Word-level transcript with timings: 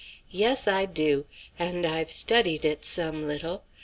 "Yes, 0.31 0.67
I 0.67 0.85
do. 0.87 1.25
And 1.59 1.85
I've 1.85 2.09
studied 2.09 2.65
it, 2.65 2.83
some 2.85 3.21
little. 3.27 3.65